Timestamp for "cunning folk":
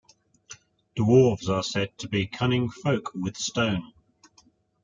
2.25-3.11